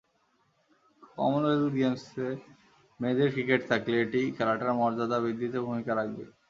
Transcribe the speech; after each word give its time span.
Commonwealth 1.15 1.73
গেমসে 1.75 2.27
মেয়েদের 2.99 3.29
cricket 3.33 3.61
থাকলে 3.69 3.95
এটি 4.03 4.21
খেলাটার 4.37 4.77
মর্যাদা 4.79 5.17
বৃদ্ধিতে 5.23 5.57
ভূমিকা 5.67 5.91
রাখবে। 5.95 6.23